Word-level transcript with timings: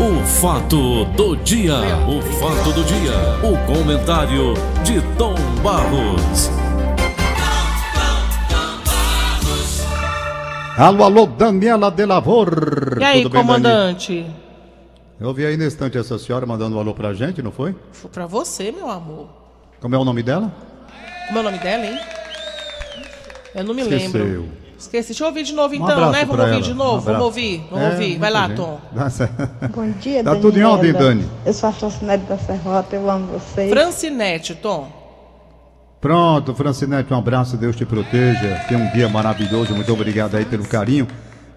O 0.00 0.24
fato 0.24 1.04
do 1.16 1.36
dia, 1.36 1.74
o 2.06 2.22
fato 2.38 2.72
do 2.72 2.84
dia, 2.84 3.12
o 3.42 3.58
comentário 3.66 4.54
de 4.84 5.00
Tom 5.16 5.34
Barros. 5.62 6.50
Alô, 10.76 11.02
alô, 11.04 11.26
Daniela 11.26 11.90
de 11.90 12.06
Lavor. 12.06 12.98
E 13.00 13.04
aí, 13.04 13.22
Tudo 13.22 13.32
bem, 13.32 13.40
Dani? 13.42 13.46
comandante? 13.46 14.26
Eu 15.20 15.34
vi 15.34 15.44
aí 15.44 15.56
nesse 15.56 15.74
instante 15.74 15.98
essa 15.98 16.16
senhora 16.16 16.46
mandando 16.46 16.76
um 16.76 16.80
alô 16.80 16.94
pra 16.94 17.12
gente, 17.12 17.42
não 17.42 17.50
foi? 17.50 17.74
Foi 17.90 18.08
pra 18.08 18.26
você, 18.26 18.70
meu 18.70 18.88
amor. 18.88 19.28
Como 19.80 19.94
é 19.96 19.98
o 19.98 20.04
nome 20.04 20.22
dela? 20.22 20.52
Como 21.26 21.38
é 21.38 21.40
o 21.40 21.44
nome 21.44 21.58
dela, 21.58 21.84
hein? 21.84 21.98
Eu 23.52 23.64
não 23.64 23.74
me 23.74 23.82
Esqueceu. 23.82 24.22
lembro. 24.24 24.48
Esqueci. 24.78 25.08
Deixa 25.08 25.24
eu 25.24 25.28
ouvir 25.28 25.42
de 25.42 25.52
novo 25.52 25.74
Um 25.74 25.76
então, 25.76 26.10
né? 26.12 26.24
Vamos 26.24 26.38
ouvir 26.40 26.52
ela. 26.52 26.60
de 26.62 26.72
Um 26.72 26.74
novo? 26.76 26.96
abraço. 26.98 27.06
Vamos 27.12 27.24
ouvir? 27.24 27.64
Vamos 27.70 27.84
É, 27.84 27.90
ouvir. 27.90 28.18
Vai 28.18 28.30
lá, 28.30 28.46
gente. 28.46 28.56
Tom. 28.56 28.80
Dá. 28.92 29.08
Bom 29.74 29.90
dia, 30.00 30.22
Tá 30.24 30.36
tudo 30.36 30.58
em 30.58 30.62
ordem. 30.62 30.92
Dani? 30.92 31.28
Eu 31.44 31.52
sou 31.52 31.68
a 31.68 31.72
Francinete 31.72 32.24
da 32.24 32.38
Serrota, 32.38 32.94
eu 32.96 33.10
amo 33.10 33.26
vocês. 33.26 33.70
Francinete, 33.70 34.54
Tom. 34.54 34.88
Pronto, 36.00 36.54
Francinete, 36.54 37.12
um 37.12 37.18
abraço, 37.18 37.56
Deus 37.56 37.74
te 37.74 37.84
proteja. 37.84 38.64
Tenha 38.68 38.78
um 38.80 38.90
dia 38.92 39.08
maravilhoso, 39.08 39.74
muito 39.74 39.92
obrigado 39.92 40.36
aí 40.36 40.44
pelo 40.44 40.64
carinho. 40.64 41.08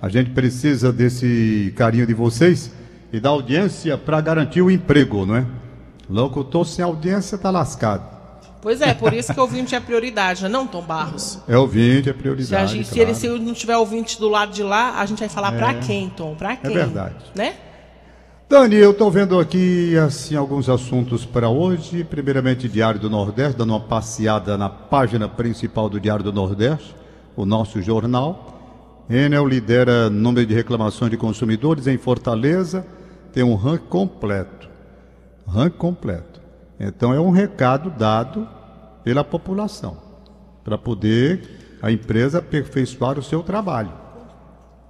A 0.01 0.09
gente 0.09 0.31
precisa 0.31 0.91
desse 0.91 1.71
carinho 1.77 2.07
de 2.07 2.13
vocês 2.15 2.71
e 3.13 3.19
da 3.19 3.29
audiência 3.29 3.99
para 3.99 4.19
garantir 4.19 4.63
o 4.63 4.71
emprego, 4.71 5.27
não 5.27 5.35
é? 5.35 5.45
Locutor 6.09 6.65
sem 6.65 6.83
audiência 6.83 7.37
tá 7.37 7.51
lascado. 7.51 8.03
Pois 8.61 8.79
é, 8.79 8.93
por 8.93 9.11
isso 9.11 9.33
que 9.33 9.39
o 9.39 9.43
ouvinte 9.43 9.73
é 9.73 9.79
prioridade, 9.79 10.43
né? 10.43 10.49
não, 10.49 10.67
Tom 10.67 10.83
Barros? 10.83 11.39
É 11.47 11.57
ouvinte, 11.57 12.01
é 12.01 12.03
Se, 12.03 12.09
a 12.11 12.13
prioridade. 12.13 12.73
gente, 12.73 12.87
se 12.87 12.93
claro. 12.93 13.09
ele 13.09 13.15
se 13.15 13.27
não 13.27 13.53
tiver 13.53 13.75
ouvinte 13.75 14.19
do 14.19 14.29
lado 14.29 14.53
de 14.53 14.61
lá, 14.61 14.99
a 14.99 15.05
gente 15.05 15.19
vai 15.19 15.29
falar 15.29 15.51
pra 15.53 15.73
quem, 15.75 16.09
Tom? 16.09 16.35
Pra 16.35 16.55
quem? 16.55 16.71
verdade. 16.71 17.15
Né? 17.33 17.55
Dani, 18.47 18.75
eu 18.75 18.91
estou 18.91 19.09
vendo 19.09 19.39
aqui 19.39 19.97
assim 19.97 20.35
alguns 20.35 20.67
assuntos 20.67 21.25
para 21.25 21.47
hoje. 21.47 22.03
Primeiramente, 22.03 22.67
Diário 22.67 22.99
do 22.99 23.09
Nordeste, 23.09 23.57
dando 23.57 23.69
uma 23.69 23.79
passeada 23.79 24.57
na 24.57 24.67
página 24.69 25.27
principal 25.27 25.89
do 25.89 25.99
Diário 25.99 26.23
do 26.23 26.33
Nordeste, 26.33 26.93
o 27.35 27.45
nosso 27.45 27.81
jornal. 27.81 29.05
Enel 29.09 29.47
lidera 29.47 30.09
número 30.09 30.45
de 30.45 30.53
reclamações 30.53 31.09
de 31.09 31.17
consumidores 31.17 31.87
em 31.87 31.97
Fortaleza, 31.97 32.85
tem 33.31 33.41
um 33.41 33.55
ranking 33.55 33.87
completo. 33.87 34.69
Ranking 35.47 35.77
completo. 35.77 36.40
Então 36.83 37.13
é 37.13 37.19
um 37.19 37.29
recado 37.29 37.91
dado 37.91 38.49
pela 39.03 39.23
população 39.23 39.97
para 40.63 40.79
poder 40.79 41.77
a 41.79 41.91
empresa 41.91 42.39
aperfeiçoar 42.39 43.19
o 43.19 43.23
seu 43.23 43.43
trabalho. 43.43 43.93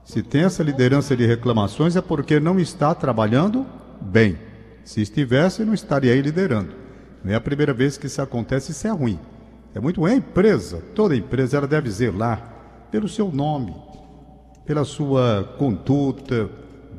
Se 0.06 0.24
tem 0.24 0.44
essa 0.44 0.64
liderança 0.64 1.18
de 1.18 1.26
reclamações 1.26 1.98
é 1.98 2.02
porque 2.02 2.40
não 2.40 2.58
está 2.58 2.96
trabalhando 2.96 3.66
bem. 4.00 4.38
Se 4.86 5.02
estivesse, 5.02 5.66
não 5.66 5.74
estaria 5.74 6.14
aí 6.14 6.22
liderando. 6.22 6.74
Não 7.26 7.34
é 7.34 7.36
a 7.36 7.42
primeira 7.42 7.74
vez 7.74 7.98
que 7.98 8.08
isso 8.08 8.22
acontece, 8.22 8.72
isso 8.72 8.88
é 8.88 8.92
ruim. 8.92 9.20
É 9.76 9.80
muito 9.82 10.00
ruim. 10.00 10.14
A 10.14 10.16
empresa, 10.16 10.82
toda 10.96 11.14
empresa, 11.14 11.58
ela 11.58 11.68
deve 11.68 11.92
zelar 11.92 12.88
pelo 12.90 13.10
seu 13.10 13.30
nome, 13.30 13.76
pela 14.66 14.86
sua 14.86 15.56
conduta, 15.58 16.50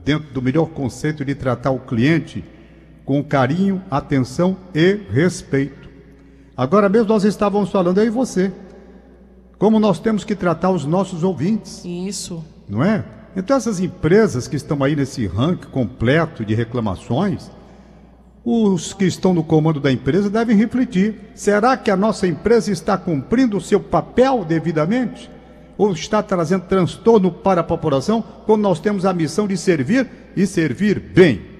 dentro 0.04 0.32
do 0.34 0.42
melhor 0.42 0.66
conceito 0.66 1.24
de 1.24 1.34
tratar 1.34 1.70
o 1.70 1.80
cliente 1.80 2.44
com 3.12 3.22
carinho, 3.22 3.82
atenção 3.90 4.56
e 4.74 4.98
respeito. 5.10 5.90
Agora 6.56 6.88
mesmo 6.88 7.08
nós 7.08 7.24
estávamos 7.24 7.68
falando 7.68 7.98
aí 7.98 8.08
você, 8.08 8.50
como 9.58 9.78
nós 9.78 10.00
temos 10.00 10.24
que 10.24 10.34
tratar 10.34 10.70
os 10.70 10.86
nossos 10.86 11.22
ouvintes 11.22 11.84
Isso. 11.84 12.42
não 12.66 12.82
é? 12.82 13.04
Então 13.36 13.54
essas 13.54 13.80
empresas 13.80 14.48
que 14.48 14.56
estão 14.56 14.82
aí 14.82 14.96
nesse 14.96 15.26
ranking 15.26 15.68
completo 15.68 16.42
de 16.42 16.54
reclamações, 16.54 17.50
os 18.42 18.94
que 18.94 19.04
estão 19.04 19.34
no 19.34 19.44
comando 19.44 19.78
da 19.78 19.92
empresa 19.92 20.30
devem 20.30 20.56
refletir: 20.56 21.32
será 21.34 21.76
que 21.76 21.90
a 21.90 21.96
nossa 21.98 22.26
empresa 22.26 22.72
está 22.72 22.96
cumprindo 22.96 23.58
o 23.58 23.60
seu 23.60 23.78
papel 23.78 24.42
devidamente? 24.42 25.30
Ou 25.76 25.92
está 25.92 26.22
trazendo 26.22 26.64
transtorno 26.64 27.30
para 27.30 27.60
a 27.60 27.64
população 27.64 28.24
quando 28.46 28.62
nós 28.62 28.80
temos 28.80 29.04
a 29.04 29.12
missão 29.12 29.46
de 29.46 29.58
servir 29.58 30.08
e 30.34 30.46
servir 30.46 30.98
bem? 30.98 31.51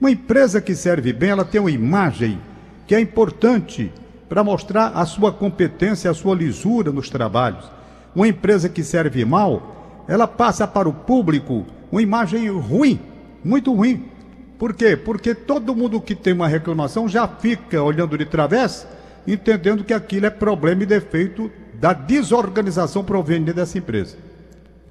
Uma 0.00 0.10
empresa 0.10 0.60
que 0.60 0.74
serve 0.74 1.12
bem, 1.12 1.30
ela 1.30 1.44
tem 1.44 1.60
uma 1.60 1.70
imagem 1.70 2.38
que 2.86 2.94
é 2.94 3.00
importante 3.00 3.90
para 4.28 4.44
mostrar 4.44 4.88
a 4.88 5.06
sua 5.06 5.32
competência, 5.32 6.10
a 6.10 6.14
sua 6.14 6.34
lisura 6.34 6.92
nos 6.92 7.08
trabalhos. 7.08 7.70
Uma 8.14 8.28
empresa 8.28 8.68
que 8.68 8.84
serve 8.84 9.24
mal, 9.24 10.04
ela 10.06 10.26
passa 10.28 10.66
para 10.66 10.88
o 10.88 10.92
público 10.92 11.64
uma 11.90 12.02
imagem 12.02 12.48
ruim, 12.50 13.00
muito 13.42 13.72
ruim. 13.72 14.04
Por 14.58 14.74
quê? 14.74 14.96
Porque 14.96 15.34
todo 15.34 15.74
mundo 15.74 16.00
que 16.00 16.14
tem 16.14 16.32
uma 16.32 16.48
reclamação 16.48 17.08
já 17.08 17.26
fica 17.26 17.82
olhando 17.82 18.18
de 18.18 18.26
través, 18.26 18.86
entendendo 19.26 19.84
que 19.84 19.94
aquilo 19.94 20.26
é 20.26 20.30
problema 20.30 20.82
e 20.82 20.86
defeito 20.86 21.50
da 21.74 21.92
desorganização 21.92 23.02
proveniente 23.04 23.52
dessa 23.52 23.78
empresa. 23.78 24.16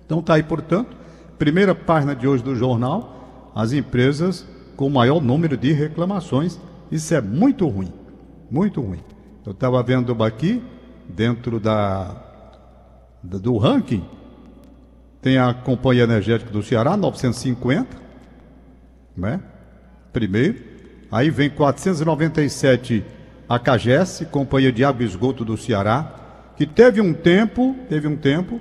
Então 0.06 0.22
tá 0.22 0.36
aí, 0.36 0.44
portanto, 0.44 0.96
primeira 1.38 1.76
página 1.76 2.16
de 2.16 2.28
hoje 2.28 2.44
do 2.44 2.56
jornal, 2.56 3.52
as 3.56 3.72
empresas 3.72 4.46
com 4.76 4.90
maior 4.90 5.22
número 5.22 5.58
de 5.58 5.72
reclamações. 5.72 6.60
Isso 6.92 7.14
é 7.14 7.22
muito 7.22 7.68
ruim, 7.68 7.92
muito 8.50 8.82
ruim. 8.82 9.00
Eu 9.46 9.52
estava 9.52 9.82
vendo 9.84 10.24
aqui, 10.24 10.62
dentro 11.08 11.60
da- 11.60 12.22
do 13.24 13.58
ranking, 13.58 14.04
tem 15.22 15.38
a 15.38 15.54
Companhia 15.54 16.04
Energética 16.04 16.52
do 16.52 16.62
Ceará, 16.62 16.96
950, 16.96 17.98
né? 19.16 19.40
Primeiro. 20.14 20.64
Aí 21.12 21.30
vem 21.30 21.50
497 21.50 23.04
a 23.48 23.60
CAGES, 23.60 24.26
Companhia 24.32 24.72
de 24.72 24.84
Água 24.84 25.04
e 25.04 25.06
Esgoto 25.06 25.46
do 25.46 25.58
Ceará, 25.58 26.54
que 26.58 26.66
teve 26.66 27.02
um 27.02 27.14
tempo, 27.14 27.76
teve 27.90 28.08
um 28.08 28.16
tempo 28.16 28.60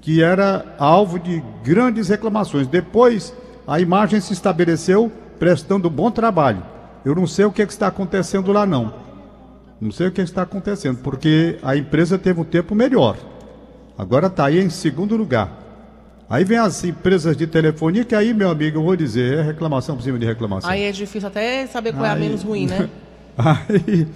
que 0.00 0.22
era 0.22 0.74
alvo 0.78 1.18
de 1.18 1.42
grandes 1.64 2.08
reclamações. 2.08 2.66
Depois, 2.66 3.34
a 3.66 3.80
imagem 3.80 4.20
se 4.20 4.32
estabeleceu 4.32 5.10
prestando 5.46 5.90
bom 5.90 6.08
trabalho. 6.08 6.62
Eu 7.04 7.16
não 7.16 7.26
sei 7.26 7.44
o 7.44 7.50
que, 7.50 7.62
é 7.62 7.66
que 7.66 7.72
está 7.72 7.88
acontecendo 7.88 8.52
lá, 8.52 8.64
não. 8.64 8.94
Não 9.80 9.90
sei 9.90 10.06
o 10.06 10.12
que 10.12 10.20
está 10.20 10.42
acontecendo, 10.42 10.98
porque 10.98 11.58
a 11.64 11.76
empresa 11.76 12.16
teve 12.16 12.40
um 12.40 12.44
tempo 12.44 12.76
melhor. 12.76 13.16
Agora 13.98 14.28
está 14.28 14.46
aí 14.46 14.60
em 14.60 14.70
segundo 14.70 15.16
lugar. 15.16 15.50
Aí 16.30 16.44
vem 16.44 16.58
as 16.58 16.84
empresas 16.84 17.36
de 17.36 17.48
telefonia, 17.48 18.04
que 18.04 18.14
aí, 18.14 18.32
meu 18.32 18.50
amigo, 18.52 18.78
eu 18.78 18.84
vou 18.84 18.94
dizer, 18.94 19.38
é 19.38 19.42
reclamação 19.42 19.96
por 19.96 20.02
cima 20.04 20.16
de 20.16 20.24
reclamação. 20.24 20.70
Aí 20.70 20.84
é 20.84 20.92
difícil 20.92 21.26
até 21.26 21.66
saber 21.66 21.92
qual 21.92 22.04
é 22.06 22.10
a 22.10 22.12
Aí- 22.12 22.20
menos 22.20 22.44
ruim, 22.44 22.68
né? 22.68 22.88
Aí, 23.36 24.06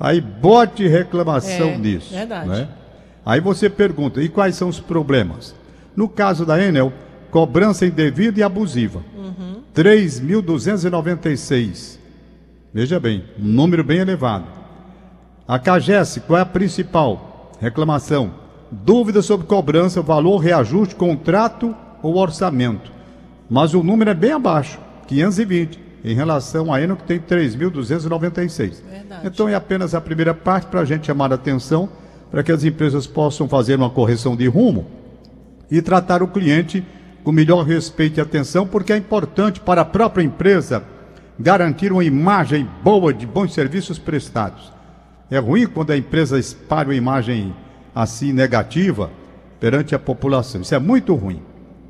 aí 0.00 0.20
bote 0.22 0.88
reclamação 0.88 1.68
É, 1.72 1.76
nisso. 1.76 2.14
verdade. 2.14 2.48
né? 2.48 2.68
Aí 3.26 3.38
você 3.38 3.68
pergunta, 3.68 4.22
e 4.22 4.30
quais 4.30 4.54
são 4.54 4.70
os 4.70 4.80
problemas? 4.80 5.54
No 5.94 6.08
caso 6.08 6.46
da 6.46 6.58
Enel, 6.58 6.90
cobrança 7.30 7.86
indevida 7.86 8.40
e 8.40 8.42
abusiva. 8.42 9.02
Uhum. 9.16 9.62
3.296. 9.74 11.98
Veja 12.72 13.00
bem, 13.00 13.24
um 13.38 13.46
número 13.46 13.82
bem 13.82 13.98
elevado. 13.98 14.46
A 15.46 15.58
CAGES, 15.58 16.20
qual 16.26 16.38
é 16.38 16.42
a 16.42 16.46
principal? 16.46 17.52
Reclamação. 17.60 18.32
Dúvida 18.70 19.20
sobre 19.22 19.46
cobrança, 19.46 20.00
valor, 20.00 20.38
reajuste, 20.38 20.94
contrato 20.94 21.74
ou 22.02 22.16
orçamento. 22.16 22.92
Mas 23.48 23.74
o 23.74 23.82
número 23.82 24.10
é 24.10 24.14
bem 24.14 24.30
abaixo, 24.30 24.78
520, 25.08 25.80
em 26.04 26.14
relação 26.14 26.72
a 26.72 26.80
Enel 26.80 26.96
que 26.96 27.02
tem 27.02 27.18
3.296. 27.18 28.76
Verdade. 28.88 29.26
Então 29.26 29.48
é 29.48 29.56
apenas 29.56 29.92
a 29.92 30.00
primeira 30.00 30.32
parte 30.32 30.68
para 30.68 30.80
a 30.80 30.84
gente 30.84 31.06
chamar 31.06 31.32
a 31.32 31.34
atenção, 31.34 31.88
para 32.30 32.44
que 32.44 32.52
as 32.52 32.62
empresas 32.62 33.08
possam 33.08 33.48
fazer 33.48 33.74
uma 33.74 33.90
correção 33.90 34.36
de 34.36 34.46
rumo 34.46 34.86
e 35.68 35.82
tratar 35.82 36.22
o 36.22 36.28
cliente 36.28 36.84
com 37.22 37.32
melhor 37.32 37.64
respeito 37.64 38.18
e 38.18 38.20
atenção, 38.20 38.66
porque 38.66 38.92
é 38.92 38.96
importante 38.96 39.60
para 39.60 39.82
a 39.82 39.84
própria 39.84 40.22
empresa 40.22 40.82
garantir 41.38 41.92
uma 41.92 42.04
imagem 42.04 42.68
boa 42.82 43.12
de 43.12 43.26
bons 43.26 43.54
serviços 43.54 43.98
prestados. 43.98 44.72
É 45.30 45.38
ruim 45.38 45.66
quando 45.66 45.90
a 45.90 45.96
empresa 45.96 46.38
espalha 46.38 46.88
uma 46.88 46.94
imagem 46.94 47.54
assim 47.94 48.32
negativa 48.32 49.10
perante 49.58 49.94
a 49.94 49.98
população. 49.98 50.60
Isso 50.60 50.74
é 50.74 50.78
muito 50.78 51.14
ruim, 51.14 51.42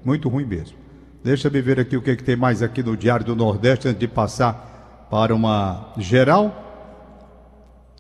muito 0.05 0.29
ruim 0.29 0.45
mesmo. 0.45 0.77
Deixa 1.23 1.49
eu 1.49 1.63
ver 1.63 1.79
aqui 1.79 1.97
o 1.97 2.03
que, 2.03 2.11
é 2.11 2.17
que 2.17 2.25
tem 2.25 2.37
mais 2.37 2.63
aqui 2.63 2.83
no 2.83 2.97
Diário 2.97 3.25
do 3.25 3.37
Nordeste 3.37 3.89
antes 3.89 4.01
de 4.01 4.09
passar 4.09 5.09
para 5.11 5.35
uma 5.35 5.93
geral. 5.99 6.67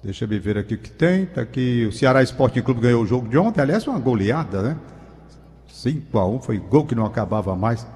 Deixa 0.02 0.24
eu 0.24 0.40
ver 0.40 0.56
aqui 0.56 0.74
o 0.74 0.78
que 0.78 0.90
tem. 0.90 1.26
Tá 1.26 1.42
aqui 1.42 1.86
o 1.86 1.92
Ceará 1.92 2.22
Esporte 2.22 2.62
Clube 2.62 2.80
ganhou 2.80 3.02
o 3.02 3.06
jogo 3.06 3.28
de 3.28 3.36
ontem. 3.36 3.60
Aliás, 3.60 3.86
uma 3.86 3.98
goleada, 3.98 4.62
né? 4.62 4.76
5 5.80 6.18
a 6.18 6.26
1 6.26 6.40
foi 6.40 6.58
gol 6.58 6.84
que 6.84 6.94
não 6.94 7.06
acabava 7.06 7.56
mais. 7.56 7.86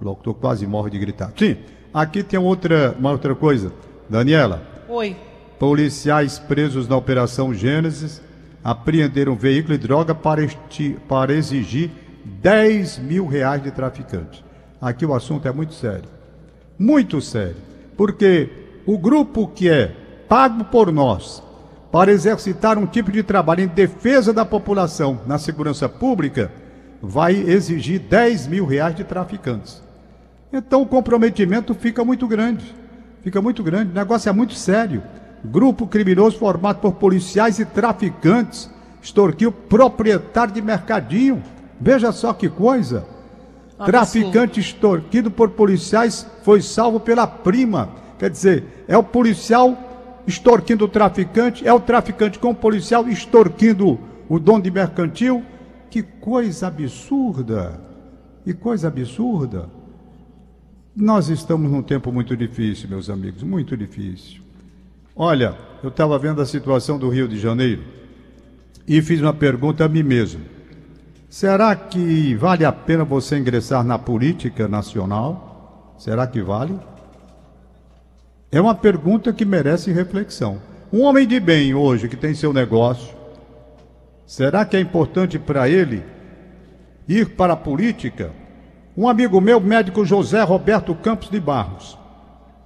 O 0.00 0.04
locutor 0.04 0.34
quase 0.34 0.64
morre 0.64 0.90
de 0.90 0.98
gritar. 0.98 1.32
Sim, 1.36 1.56
aqui 1.92 2.22
tem 2.22 2.38
outra, 2.38 2.94
uma 2.98 3.10
outra 3.10 3.34
coisa. 3.34 3.72
Daniela, 4.08 4.62
Oi. 4.88 5.16
policiais 5.58 6.38
presos 6.38 6.86
na 6.86 6.96
Operação 6.96 7.52
Gênesis 7.52 8.22
apreenderam 8.62 9.34
veículo 9.34 9.74
e 9.74 9.78
droga 9.78 10.14
para, 10.14 10.46
para 11.08 11.34
exigir 11.34 11.90
10 12.24 12.98
mil 12.98 13.26
reais 13.26 13.60
de 13.60 13.72
traficante. 13.72 14.44
Aqui 14.80 15.04
o 15.04 15.14
assunto 15.14 15.48
é 15.48 15.52
muito 15.52 15.74
sério. 15.74 16.08
muito 16.78 17.20
sério, 17.20 17.56
porque 17.96 18.50
o 18.86 18.96
grupo 18.98 19.48
que 19.48 19.68
é 19.68 19.92
pago 20.28 20.64
por 20.66 20.92
nós 20.92 21.42
para 21.90 22.12
exercitar 22.12 22.78
um 22.78 22.86
tipo 22.86 23.10
de 23.10 23.22
trabalho 23.22 23.62
em 23.62 23.66
defesa 23.66 24.32
da 24.32 24.44
população 24.44 25.20
na 25.26 25.38
segurança 25.38 25.88
pública 25.88 26.52
vai 27.06 27.34
exigir 27.34 28.00
10 28.00 28.48
mil 28.48 28.66
reais 28.66 28.94
de 28.96 29.04
traficantes. 29.04 29.80
Então 30.52 30.82
o 30.82 30.86
comprometimento 30.86 31.72
fica 31.74 32.04
muito 32.04 32.26
grande. 32.26 32.74
Fica 33.22 33.40
muito 33.40 33.62
grande. 33.62 33.92
O 33.92 33.94
negócio 33.94 34.28
é 34.28 34.32
muito 34.32 34.54
sério. 34.54 35.02
Grupo 35.44 35.86
criminoso 35.86 36.38
formado 36.38 36.80
por 36.80 36.92
policiais 36.94 37.58
e 37.58 37.64
traficantes 37.64 38.68
extorquiu 39.00 39.52
proprietário 39.52 40.52
de 40.52 40.60
mercadinho. 40.60 41.42
Veja 41.80 42.10
só 42.10 42.32
que 42.32 42.48
coisa. 42.48 43.06
Absurdo. 43.78 43.86
Traficante 43.86 44.60
extorquido 44.60 45.30
por 45.30 45.50
policiais 45.50 46.26
foi 46.42 46.60
salvo 46.60 46.98
pela 46.98 47.26
prima. 47.26 47.90
Quer 48.18 48.30
dizer, 48.30 48.84
é 48.88 48.96
o 48.96 49.02
policial 49.02 49.78
extorquindo 50.26 50.86
o 50.86 50.88
traficante, 50.88 51.66
é 51.66 51.72
o 51.72 51.78
traficante 51.78 52.38
com 52.38 52.50
o 52.50 52.54
policial 52.54 53.06
extorquindo 53.06 54.00
o 54.28 54.40
dono 54.40 54.62
de 54.62 54.70
mercantil. 54.70 55.44
Que 55.90 56.02
coisa 56.02 56.66
absurda! 56.66 57.80
Que 58.44 58.54
coisa 58.54 58.88
absurda! 58.88 59.68
Nós 60.94 61.28
estamos 61.28 61.70
num 61.70 61.82
tempo 61.82 62.10
muito 62.10 62.36
difícil, 62.36 62.88
meus 62.88 63.10
amigos, 63.10 63.42
muito 63.42 63.76
difícil. 63.76 64.40
Olha, 65.14 65.56
eu 65.82 65.88
estava 65.88 66.18
vendo 66.18 66.40
a 66.40 66.46
situação 66.46 66.98
do 66.98 67.08
Rio 67.08 67.28
de 67.28 67.38
Janeiro 67.38 67.82
e 68.86 69.02
fiz 69.02 69.20
uma 69.20 69.34
pergunta 69.34 69.84
a 69.84 69.88
mim 69.88 70.02
mesmo. 70.02 70.42
Será 71.28 71.74
que 71.74 72.34
vale 72.34 72.64
a 72.64 72.72
pena 72.72 73.04
você 73.04 73.36
ingressar 73.36 73.82
na 73.82 73.98
política 73.98 74.68
nacional? 74.68 75.94
Será 75.98 76.26
que 76.26 76.40
vale? 76.40 76.78
É 78.52 78.60
uma 78.60 78.74
pergunta 78.74 79.32
que 79.32 79.44
merece 79.44 79.90
reflexão. 79.90 80.60
Um 80.92 81.02
homem 81.02 81.26
de 81.26 81.40
bem 81.40 81.74
hoje 81.74 82.08
que 82.08 82.16
tem 82.16 82.34
seu 82.34 82.52
negócio, 82.52 83.15
será 84.26 84.64
que 84.64 84.76
é 84.76 84.80
importante 84.80 85.38
para 85.38 85.68
ele 85.68 86.02
ir 87.08 87.30
para 87.30 87.52
a 87.54 87.56
política? 87.56 88.32
Um 88.96 89.08
amigo 89.08 89.40
meu, 89.40 89.60
médico 89.60 90.04
José 90.04 90.42
Roberto 90.42 90.94
Campos 90.94 91.30
de 91.30 91.38
Barros. 91.38 91.98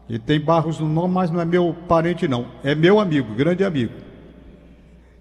Ele 0.08 0.18
tem 0.18 0.40
Barros 0.40 0.80
no 0.80 0.88
nome, 0.88 1.14
mas 1.14 1.30
não 1.30 1.40
é 1.40 1.44
meu 1.44 1.76
parente, 1.86 2.26
não. 2.26 2.46
É 2.64 2.74
meu 2.74 2.98
amigo, 2.98 3.34
grande 3.34 3.64
amigo. 3.64 3.92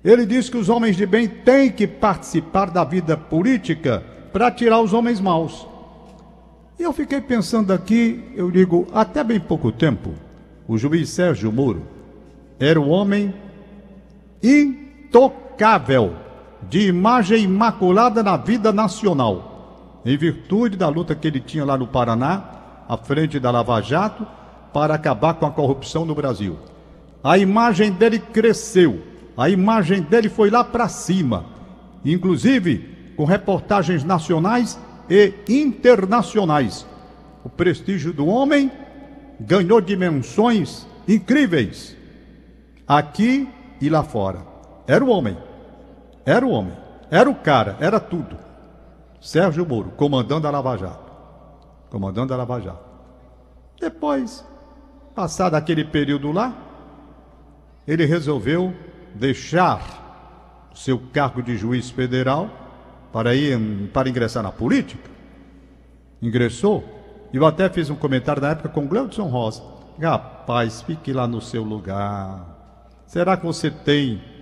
Ele 0.03 0.25
diz 0.25 0.49
que 0.49 0.57
os 0.57 0.69
homens 0.69 0.95
de 0.95 1.05
bem 1.05 1.27
têm 1.27 1.71
que 1.71 1.85
participar 1.85 2.71
da 2.71 2.83
vida 2.83 3.17
política 3.17 4.03
para 4.31 4.49
tirar 4.49 4.79
os 4.79 4.93
homens 4.93 5.19
maus. 5.19 5.67
E 6.79 6.83
eu 6.83 6.93
fiquei 6.93 7.19
pensando 7.19 7.73
aqui, 7.73 8.23
eu 8.35 8.49
digo, 8.49 8.87
até 8.93 9.23
bem 9.23 9.39
pouco 9.39 9.71
tempo, 9.71 10.13
o 10.67 10.77
juiz 10.77 11.09
Sérgio 11.09 11.51
Moro 11.51 11.83
era 12.59 12.79
um 12.79 12.89
homem 12.89 13.33
intocável, 14.41 16.15
de 16.67 16.87
imagem 16.87 17.43
imaculada 17.43 18.21
na 18.21 18.37
vida 18.37 18.71
nacional 18.71 19.49
em 20.05 20.17
virtude 20.17 20.77
da 20.77 20.87
luta 20.87 21.15
que 21.15 21.27
ele 21.27 21.39
tinha 21.39 21.65
lá 21.65 21.77
no 21.77 21.87
Paraná, 21.87 22.43
à 22.87 22.97
frente 22.97 23.39
da 23.39 23.51
Lava 23.51 23.81
Jato, 23.81 24.25
para 24.73 24.93
acabar 24.93 25.33
com 25.35 25.45
a 25.45 25.51
corrupção 25.51 26.05
no 26.05 26.15
Brasil. 26.15 26.57
A 27.23 27.37
imagem 27.37 27.91
dele 27.91 28.19
cresceu, 28.19 29.01
a 29.35 29.49
imagem 29.49 30.01
dele 30.01 30.29
foi 30.29 30.49
lá 30.49 30.63
para 30.63 30.87
cima, 30.87 31.45
inclusive 32.03 33.13
com 33.15 33.25
reportagens 33.25 34.03
nacionais 34.03 34.79
e 35.09 35.33
internacionais. 35.47 36.85
O 37.43 37.49
prestígio 37.49 38.13
do 38.13 38.25
homem 38.25 38.71
ganhou 39.39 39.81
dimensões 39.81 40.87
incríveis, 41.07 41.95
aqui 42.87 43.47
e 43.81 43.89
lá 43.89 44.03
fora. 44.03 44.39
Era 44.87 45.03
o 45.03 45.09
homem, 45.09 45.37
era 46.29 46.45
o 46.45 46.51
homem, 46.51 46.77
era 47.09 47.27
o 47.27 47.33
cara, 47.33 47.75
era 47.79 47.99
tudo. 47.99 48.37
Sérgio 49.19 49.65
Moro, 49.65 49.89
comandando 49.89 50.47
a 50.47 50.51
Lava 50.51 50.77
Jato. 50.77 51.11
Comandando 51.89 52.31
a 52.31 52.37
Lava 52.37 52.61
Jato. 52.61 52.85
Depois, 53.81 54.45
passado 55.15 55.55
aquele 55.55 55.83
período 55.83 56.31
lá, 56.31 56.53
ele 57.87 58.05
resolveu 58.05 58.71
deixar 59.15 60.69
seu 60.75 61.01
cargo 61.11 61.41
de 61.41 61.57
juiz 61.57 61.89
federal 61.89 62.47
para 63.11 63.33
ir 63.33 63.59
para 63.91 64.07
ingressar 64.07 64.43
na 64.43 64.51
política. 64.51 65.09
Ingressou, 66.21 66.83
eu 67.33 67.43
até 67.43 67.67
fiz 67.69 67.89
um 67.89 67.95
comentário 67.95 68.39
na 68.39 68.51
época 68.51 68.69
com 68.69 68.87
Gleudson 68.87 69.23
Rosa. 69.23 69.63
Rapaz, 69.99 70.83
fique 70.83 71.11
lá 71.11 71.27
no 71.27 71.41
seu 71.41 71.63
lugar. 71.63 72.45
Será 73.07 73.35
que 73.35 73.47
você 73.47 73.71
tem 73.71 74.21
o, 74.21 74.38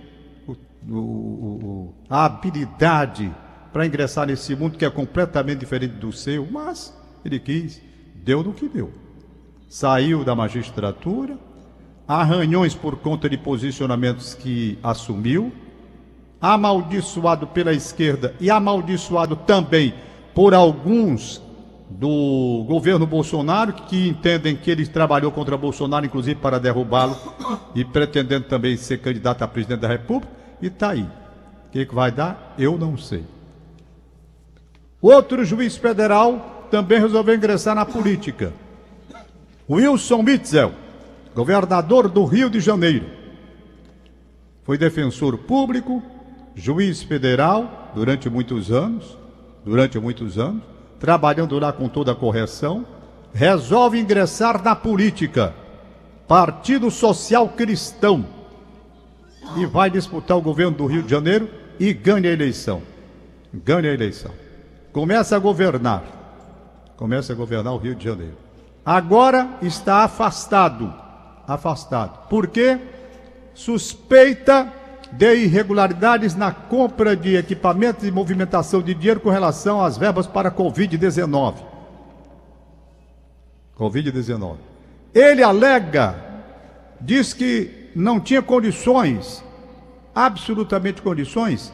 o, 0.86 0.94
o, 0.96 1.94
a 2.08 2.24
habilidade 2.24 3.34
para 3.72 3.86
ingressar 3.86 4.26
nesse 4.26 4.54
mundo 4.54 4.76
que 4.76 4.84
é 4.84 4.90
completamente 4.90 5.60
diferente 5.60 5.94
do 5.94 6.12
seu, 6.12 6.46
mas 6.50 6.96
ele 7.24 7.38
quis, 7.38 7.82
deu 8.14 8.42
no 8.42 8.52
que 8.52 8.68
deu. 8.68 8.92
Saiu 9.68 10.24
da 10.24 10.34
magistratura, 10.34 11.38
arranhões 12.06 12.74
por 12.74 12.96
conta 12.96 13.28
de 13.28 13.36
posicionamentos 13.36 14.34
que 14.34 14.78
assumiu, 14.82 15.52
amaldiçoado 16.40 17.46
pela 17.48 17.72
esquerda 17.72 18.34
e 18.40 18.50
amaldiçoado 18.50 19.36
também 19.36 19.94
por 20.34 20.54
alguns 20.54 21.42
do 21.90 22.64
governo 22.66 23.06
Bolsonaro 23.06 23.72
que 23.72 24.08
entendem 24.08 24.54
que 24.54 24.70
ele 24.70 24.86
trabalhou 24.86 25.32
contra 25.32 25.56
Bolsonaro, 25.56 26.06
inclusive 26.06 26.38
para 26.38 26.58
derrubá-lo 26.58 27.16
e 27.74 27.84
pretendendo 27.84 28.46
também 28.46 28.76
ser 28.76 28.98
candidato 28.98 29.42
a 29.42 29.48
presidente 29.48 29.80
da 29.80 29.88
República, 29.88 30.32
e 30.60 30.66
está 30.66 30.90
aí. 30.90 31.02
O 31.02 31.70
que, 31.70 31.86
que 31.86 31.94
vai 31.94 32.10
dar? 32.10 32.54
Eu 32.58 32.78
não 32.78 32.96
sei. 32.96 33.24
Outro 35.00 35.44
juiz 35.44 35.76
federal 35.76 36.66
também 36.70 37.00
resolveu 37.00 37.34
ingressar 37.34 37.74
na 37.74 37.84
política. 37.84 38.52
Wilson 39.70 40.22
Mitzel, 40.22 40.72
governador 41.34 42.08
do 42.08 42.24
Rio 42.24 42.48
de 42.48 42.60
Janeiro. 42.60 43.06
Foi 44.64 44.76
defensor 44.76 45.38
público, 45.38 46.02
juiz 46.54 47.02
federal 47.02 47.90
durante 47.94 48.28
muitos 48.28 48.70
anos, 48.70 49.16
durante 49.64 49.98
muitos 49.98 50.38
anos, 50.38 50.62
trabalhando 50.98 51.58
lá 51.58 51.72
com 51.72 51.88
toda 51.88 52.12
a 52.12 52.14
correção, 52.14 52.84
resolve 53.32 54.00
ingressar 54.00 54.62
na 54.62 54.74
política. 54.74 55.54
Partido 56.26 56.90
Social 56.90 57.48
Cristão. 57.50 58.37
E 59.56 59.66
vai 59.66 59.90
disputar 59.90 60.36
o 60.36 60.42
governo 60.42 60.76
do 60.76 60.86
Rio 60.86 61.02
de 61.02 61.10
Janeiro 61.10 61.48
e 61.78 61.92
ganha 61.92 62.28
a 62.28 62.32
eleição. 62.32 62.82
Ganha 63.52 63.90
a 63.90 63.94
eleição 63.94 64.32
começa 64.98 65.36
a 65.36 65.38
governar, 65.38 66.02
começa 66.96 67.32
a 67.32 67.36
governar 67.36 67.72
o 67.72 67.76
Rio 67.78 67.94
de 67.94 68.04
Janeiro. 68.04 68.36
Agora 68.84 69.48
está 69.62 70.02
afastado, 70.02 70.92
afastado. 71.46 72.26
Por 72.28 72.48
quê? 72.48 72.78
Suspeita 73.54 74.72
de 75.12 75.36
irregularidades 75.36 76.34
na 76.34 76.50
compra 76.50 77.16
de 77.16 77.36
equipamentos 77.36 78.08
e 78.08 78.10
movimentação 78.10 78.82
de 78.82 78.92
dinheiro 78.92 79.20
com 79.20 79.30
relação 79.30 79.80
às 79.80 79.96
verbas 79.96 80.26
para 80.26 80.50
Covid-19. 80.50 81.54
Covid-19. 83.78 84.56
Ele 85.14 85.44
alega, 85.44 86.16
diz 87.00 87.32
que 87.32 87.77
não 87.98 88.20
tinha 88.20 88.40
condições, 88.40 89.42
absolutamente 90.14 91.02
condições, 91.02 91.72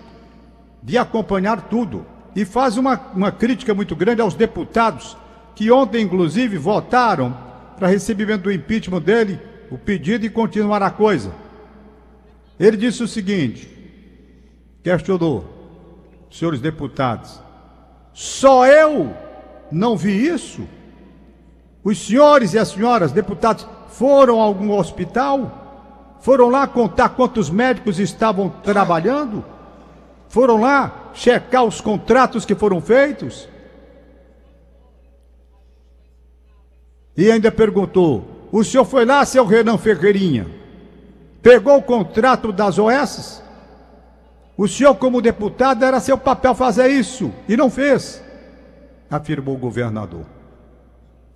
de 0.82 0.96
acompanhar 0.96 1.68
tudo 1.68 2.06
e 2.34 2.46
faz 2.46 2.78
uma, 2.78 2.98
uma 3.14 3.30
crítica 3.30 3.74
muito 3.74 3.94
grande 3.94 4.22
aos 4.22 4.34
deputados 4.34 5.18
que 5.54 5.70
ontem, 5.70 6.02
inclusive, 6.02 6.56
votaram 6.56 7.36
para 7.76 7.88
recebimento 7.88 8.44
do 8.44 8.52
impeachment 8.52 9.02
dele, 9.02 9.38
o 9.70 9.76
pedido 9.76 10.24
e 10.24 10.30
continuar 10.30 10.82
a 10.82 10.90
coisa. 10.90 11.30
Ele 12.58 12.78
disse 12.78 13.02
o 13.02 13.08
seguinte: 13.08 13.68
questionou, 14.82 15.44
senhores 16.30 16.60
deputados, 16.60 17.38
só 18.14 18.66
eu 18.66 19.14
não 19.70 19.94
vi 19.94 20.26
isso? 20.26 20.66
Os 21.84 21.98
senhores 21.98 22.54
e 22.54 22.58
as 22.58 22.68
senhoras 22.68 23.12
deputados 23.12 23.66
foram 23.88 24.40
a 24.40 24.44
algum 24.44 24.72
hospital? 24.72 25.60
Foram 26.20 26.48
lá 26.48 26.66
contar 26.66 27.10
quantos 27.10 27.50
médicos 27.50 27.98
estavam 27.98 28.48
trabalhando? 28.48 29.44
Foram 30.28 30.60
lá 30.60 31.10
checar 31.14 31.64
os 31.64 31.80
contratos 31.80 32.44
que 32.44 32.54
foram 32.54 32.80
feitos? 32.80 33.48
E 37.16 37.30
ainda 37.30 37.52
perguntou: 37.52 38.48
o 38.50 38.64
senhor 38.64 38.84
foi 38.84 39.04
lá, 39.04 39.24
seu 39.24 39.44
Renan 39.44 39.78
Ferreirinha? 39.78 40.46
Pegou 41.42 41.76
o 41.76 41.82
contrato 41.82 42.52
das 42.52 42.78
OS? 42.78 43.42
O 44.56 44.66
senhor, 44.66 44.94
como 44.94 45.20
deputado, 45.20 45.84
era 45.84 46.00
seu 46.00 46.16
papel 46.16 46.54
fazer 46.54 46.88
isso 46.88 47.32
e 47.48 47.56
não 47.56 47.68
fez, 47.68 48.22
afirmou 49.10 49.56
o 49.56 49.58
governador. 49.58 50.24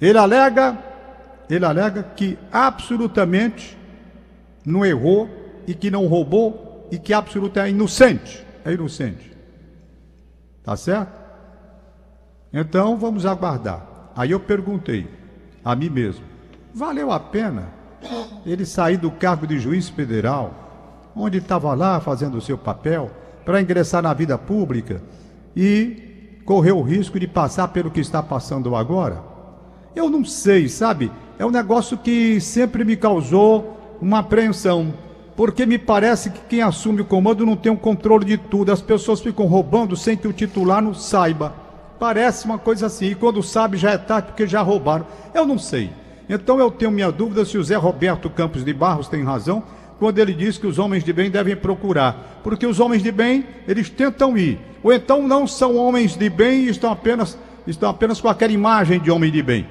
Ele 0.01 0.17
alega 0.17 0.79
ele 1.51 1.65
alega 1.65 2.03
que 2.03 2.39
absolutamente 2.53 3.78
não 4.69 4.85
errou 4.85 5.29
e 5.67 5.75
que 5.75 5.91
não 5.91 6.07
roubou 6.07 6.89
e 6.91 6.99
que 6.99 7.13
absolutamente 7.13 7.73
é 7.73 7.75
inocente. 7.75 8.47
É 8.65 8.73
inocente. 8.73 9.37
Tá 10.63 10.77
certo? 10.77 11.19
Então 12.53 12.97
vamos 12.97 13.27
aguardar. 13.27 14.13
Aí 14.15 14.31
eu 14.31 14.41
perguntei 14.41 15.07
a 15.65 15.75
mim 15.75 15.89
mesmo: 15.89 16.25
valeu 16.75 17.11
a 17.11 17.19
pena 17.19 17.69
ele 18.47 18.65
sair 18.65 18.97
do 18.97 19.11
cargo 19.11 19.47
de 19.47 19.59
juiz 19.59 19.89
federal, 19.89 21.11
onde 21.15 21.39
estava 21.39 21.75
lá 21.75 22.01
fazendo 22.01 22.37
o 22.37 22.41
seu 22.41 22.57
papel, 22.57 23.11
para 23.45 23.61
ingressar 23.61 24.03
na 24.03 24.13
vida 24.13 24.37
pública 24.39 25.03
e 25.57 26.41
correr 26.45 26.73
o 26.73 26.83
risco 26.83 27.19
de 27.19 27.27
passar 27.27 27.69
pelo 27.69 27.91
que 27.91 28.01
está 28.01 28.23
passando 28.23 28.77
agora? 28.77 29.23
Eu 29.97 30.09
não 30.09 30.25
sei, 30.25 30.69
sabe? 30.69 31.11
É 31.39 31.45
um 31.45 31.51
negócio 31.51 31.97
que 31.99 32.41
sempre 32.41 32.85
me 32.85 32.97
causou 32.97 33.78
uma 34.01 34.21
apreensão, 34.21 34.95
porque 35.37 35.65
me 35.67 35.79
parece 35.79 36.31
que 36.31 36.41
quem 36.49 36.63
assume 36.63 37.01
o 37.01 37.05
comando 37.05 37.47
não 37.47 37.57
tem 37.57 37.71
o 37.71 37.75
um 37.75 37.79
controle 37.79 38.25
de 38.25 38.37
tudo, 38.37 38.73
as 38.73 38.81
pessoas 38.81 39.21
ficam 39.21 39.47
roubando 39.47 39.97
sem 39.97 40.17
que 40.17 40.29
o 40.29 40.33
titular 40.33 40.83
não 40.83 40.95
saiba. 40.95 41.55
Parece 41.99 42.45
uma 42.45 42.59
coisa 42.59 42.87
assim, 42.87 43.07
e 43.07 43.15
quando 43.15 43.43
sabe 43.43 43.77
já 43.77 43.91
é 43.93 43.99
tarde 43.99 44.29
porque 44.29 44.47
já 44.47 44.63
roubaram. 44.63 45.07
Eu 45.35 45.47
não 45.47 45.59
sei. 45.59 45.91
Então 46.29 46.59
eu 46.59 46.71
tenho 46.71 46.91
minha 46.91 47.11
dúvida 47.11 47.45
se 47.45 47.57
o 47.57 47.65
Zé 47.65 47.77
Roberto 47.77 48.29
Campos 48.29 48.65
de 48.65 48.73
Barros 48.73 49.09
tem 49.09 49.25
razão 49.25 49.63
quando 49.99 50.19
ele 50.19 50.33
diz 50.33 50.57
que 50.57 50.67
os 50.67 50.79
homens 50.79 51.03
de 51.03 51.13
bem 51.13 51.31
devem 51.31 51.57
procurar, 51.57 52.41
porque 52.45 52.67
os 52.67 52.79
homens 52.79 53.03
de 53.03 53.11
bem, 53.11 53.45
eles 53.67 53.91
tentam 53.91 54.39
ir, 54.39 54.61
ou 54.83 54.93
então 54.93 55.27
não 55.27 55.47
são 55.47 55.77
homens 55.77 56.17
de 56.17 56.31
bem 56.31 56.63
e 56.63 56.69
estão 56.69 56.93
apenas, 56.93 57.37
estão 57.67 57.91
apenas 57.91 58.21
com 58.21 58.29
aquela 58.29 58.53
imagem 58.53 59.01
de 59.01 59.11
homem 59.11 59.31
de 59.31 59.43
bem, 59.43 59.67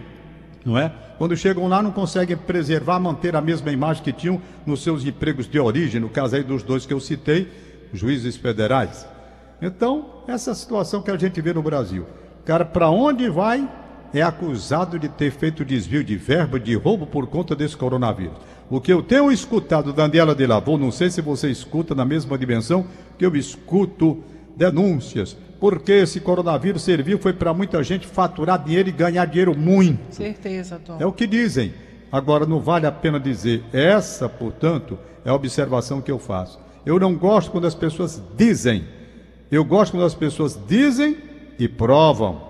não 0.65 0.77
é? 0.77 0.91
Quando 1.17 1.35
chegam 1.35 1.67
lá, 1.67 1.81
não 1.81 1.91
conseguem 1.91 2.37
preservar, 2.37 2.99
manter 2.99 3.35
a 3.35 3.41
mesma 3.41 3.71
imagem 3.71 4.03
que 4.03 4.13
tinham 4.13 4.41
nos 4.65 4.83
seus 4.83 5.03
empregos 5.03 5.49
de 5.49 5.59
origem, 5.59 5.99
no 5.99 6.09
caso 6.09 6.35
aí 6.35 6.43
dos 6.43 6.61
dois 6.61 6.85
que 6.85 6.93
eu 6.93 6.99
citei, 6.99 7.51
juízes 7.93 8.35
federais. 8.35 9.07
Então, 9.61 10.05
essa 10.27 10.53
situação 10.53 11.01
que 11.01 11.09
a 11.09 11.17
gente 11.17 11.41
vê 11.41 11.53
no 11.53 11.63
Brasil. 11.63 12.05
Cara, 12.45 12.63
para 12.63 12.89
onde 12.89 13.27
vai, 13.29 13.67
é 14.13 14.21
acusado 14.21 14.99
de 14.99 15.09
ter 15.09 15.31
feito 15.31 15.65
desvio 15.65 16.03
de 16.03 16.15
verba, 16.15 16.59
de 16.59 16.75
roubo 16.75 17.07
por 17.07 17.27
conta 17.27 17.55
desse 17.55 17.75
coronavírus. 17.75 18.37
O 18.69 18.79
que 18.79 18.91
eu 18.91 19.01
tenho 19.01 19.31
escutado, 19.31 19.93
Daniela 19.93 20.35
de 20.35 20.45
Lavô, 20.45 20.77
não 20.77 20.91
sei 20.91 21.09
se 21.09 21.21
você 21.21 21.49
escuta 21.49 21.95
na 21.95 22.05
mesma 22.05 22.37
dimensão 22.37 22.85
que 23.17 23.25
eu 23.25 23.35
escuto 23.35 24.23
denúncias, 24.57 25.37
porque 25.59 25.91
esse 25.91 26.19
coronavírus 26.19 26.81
serviu 26.81 27.19
foi 27.19 27.31
para 27.31 27.53
muita 27.53 27.81
gente 27.83 28.07
faturar 28.07 28.63
dinheiro 28.63 28.89
e 28.89 28.91
ganhar 28.91 29.25
dinheiro 29.25 29.57
muito. 29.57 30.13
Certeza, 30.13 30.81
Tom. 30.83 30.97
É 30.99 31.05
o 31.05 31.13
que 31.13 31.27
dizem. 31.27 31.73
Agora 32.11 32.45
não 32.45 32.59
vale 32.59 32.85
a 32.87 32.91
pena 32.91 33.19
dizer. 33.19 33.63
Essa, 33.71 34.27
portanto, 34.27 34.97
é 35.23 35.29
a 35.29 35.33
observação 35.33 36.01
que 36.01 36.11
eu 36.11 36.17
faço. 36.17 36.59
Eu 36.85 36.99
não 36.99 37.15
gosto 37.15 37.51
quando 37.51 37.67
as 37.67 37.75
pessoas 37.75 38.21
dizem. 38.35 38.85
Eu 39.51 39.63
gosto 39.63 39.91
quando 39.91 40.05
as 40.05 40.15
pessoas 40.15 40.59
dizem 40.67 41.17
e 41.59 41.67
provam. 41.67 42.41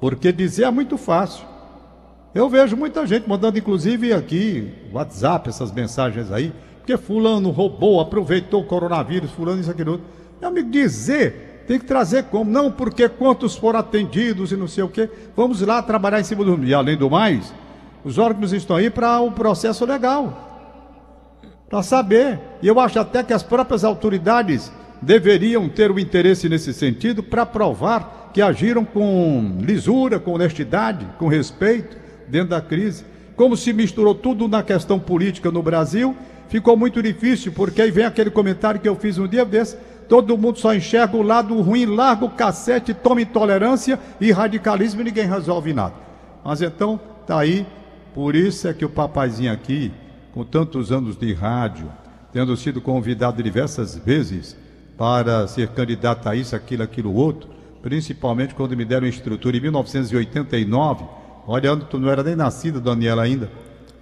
Porque 0.00 0.32
dizer 0.32 0.64
é 0.64 0.70
muito 0.70 0.96
fácil. 0.96 1.46
Eu 2.34 2.48
vejo 2.48 2.76
muita 2.76 3.06
gente 3.06 3.28
mandando, 3.28 3.58
inclusive 3.58 4.12
aqui, 4.12 4.72
WhatsApp, 4.92 5.48
essas 5.48 5.72
mensagens 5.72 6.30
aí, 6.30 6.52
porque 6.78 6.96
fulano 6.96 7.50
roubou, 7.50 8.00
aproveitou 8.00 8.62
o 8.62 8.66
coronavírus, 8.66 9.30
fulano 9.30 9.60
isso, 9.60 9.70
aquilo. 9.70 10.00
Meu 10.40 10.50
amigo, 10.50 10.70
dizer 10.70 11.48
tem 11.68 11.78
que 11.78 11.84
trazer 11.84 12.24
como? 12.24 12.50
Não 12.50 12.72
porque 12.72 13.06
quantos 13.10 13.54
foram 13.54 13.80
atendidos 13.80 14.50
e 14.50 14.56
não 14.56 14.66
sei 14.66 14.82
o 14.82 14.88
quê. 14.88 15.10
Vamos 15.36 15.60
lá 15.60 15.82
trabalhar 15.82 16.18
em 16.18 16.24
cima 16.24 16.42
do. 16.42 16.64
E 16.64 16.72
além 16.72 16.96
do 16.96 17.10
mais, 17.10 17.52
os 18.02 18.16
órgãos 18.16 18.54
estão 18.54 18.76
aí 18.76 18.88
para 18.88 19.20
o 19.20 19.30
processo 19.30 19.84
legal. 19.84 21.36
Para 21.68 21.82
saber. 21.82 22.40
E 22.62 22.66
eu 22.66 22.80
acho 22.80 22.98
até 22.98 23.22
que 23.22 23.34
as 23.34 23.42
próprias 23.42 23.84
autoridades 23.84 24.72
deveriam 25.02 25.68
ter 25.68 25.90
o 25.90 25.98
interesse 25.98 26.48
nesse 26.48 26.72
sentido 26.72 27.22
para 27.22 27.44
provar 27.44 28.30
que 28.32 28.40
agiram 28.40 28.82
com 28.82 29.58
lisura, 29.60 30.18
com 30.18 30.32
honestidade, 30.32 31.06
com 31.18 31.28
respeito 31.28 31.98
dentro 32.26 32.48
da 32.48 32.62
crise. 32.62 33.04
Como 33.36 33.58
se 33.58 33.74
misturou 33.74 34.14
tudo 34.14 34.48
na 34.48 34.62
questão 34.62 34.98
política 34.98 35.50
no 35.50 35.62
Brasil, 35.62 36.16
ficou 36.48 36.78
muito 36.78 37.02
difícil, 37.02 37.52
porque 37.52 37.82
aí 37.82 37.90
vem 37.90 38.06
aquele 38.06 38.30
comentário 38.30 38.80
que 38.80 38.88
eu 38.88 38.96
fiz 38.96 39.18
um 39.18 39.28
dia 39.28 39.44
desse. 39.44 39.76
Todo 40.08 40.38
mundo 40.38 40.58
só 40.58 40.74
enxerga 40.74 41.16
o 41.16 41.22
lado 41.22 41.60
ruim, 41.60 41.84
larga 41.84 42.24
o 42.24 42.30
cacete, 42.30 42.94
toma 42.94 43.20
intolerância 43.20 43.98
e 44.20 44.32
radicalismo 44.32 45.02
e 45.02 45.04
ninguém 45.04 45.28
resolve 45.28 45.72
nada. 45.72 45.94
Mas 46.44 46.62
então, 46.62 46.98
tá 47.26 47.38
aí. 47.38 47.66
Por 48.14 48.34
isso 48.34 48.66
é 48.66 48.72
que 48.72 48.84
o 48.84 48.88
papaizinho 48.88 49.52
aqui, 49.52 49.92
com 50.32 50.44
tantos 50.44 50.90
anos 50.90 51.16
de 51.16 51.32
rádio, 51.34 51.90
tendo 52.32 52.56
sido 52.56 52.80
convidado 52.80 53.42
diversas 53.42 53.96
vezes, 53.96 54.56
para 54.98 55.46
ser 55.46 55.68
candidato 55.68 56.28
a 56.28 56.34
isso, 56.34 56.56
aquilo, 56.56 56.82
aquilo 56.82 57.14
outro, 57.14 57.48
principalmente 57.80 58.54
quando 58.54 58.76
me 58.76 58.84
deram 58.84 59.06
estrutura 59.06 59.56
em 59.56 59.60
1989. 59.60 61.04
Olha, 61.46 61.76
tu 61.76 61.98
não 61.98 62.10
era 62.10 62.22
nem 62.24 62.34
nascida, 62.34 62.80
Daniela, 62.80 63.22
ainda. 63.22 63.48